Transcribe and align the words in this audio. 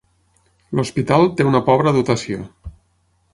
L'hospital 0.79 1.29
té 1.41 1.47
una 1.49 1.61
pobra 1.69 1.93
dotació. 1.99 2.41